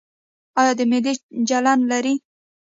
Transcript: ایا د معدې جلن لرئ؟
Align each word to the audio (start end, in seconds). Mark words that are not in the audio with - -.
ایا 0.59 0.73
د 0.77 0.81
معدې 0.89 1.13
جلن 1.47 1.79
لرئ؟ 1.91 2.15